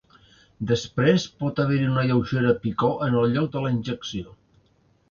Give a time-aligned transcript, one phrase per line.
[0.71, 4.37] Després, pot haver-hi una lleugera picor en el lloc de la injecció.